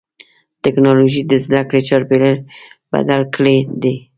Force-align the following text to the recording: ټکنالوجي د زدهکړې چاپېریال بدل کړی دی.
ټکنالوجي 0.63 1.21
د 1.25 1.31
زدهکړې 1.45 1.81
چاپېریال 1.89 2.37
بدل 2.91 3.21
کړی 3.35 3.57
دی. 3.81 3.95